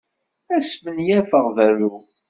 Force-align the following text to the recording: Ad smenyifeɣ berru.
Ad 0.55 0.63
smenyifeɣ 0.63 1.45
berru. 1.55 1.93